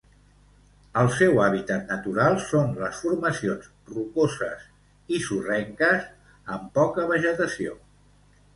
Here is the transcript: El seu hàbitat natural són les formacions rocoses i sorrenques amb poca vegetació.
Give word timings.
El 1.01 1.09
seu 1.17 1.41
hàbitat 1.47 1.91
natural 1.93 2.37
són 2.45 2.71
les 2.85 3.03
formacions 3.03 3.69
rocoses 3.93 4.65
i 5.19 5.23
sorrenques 5.29 6.11
amb 6.57 6.69
poca 6.81 7.09
vegetació. 7.17 7.81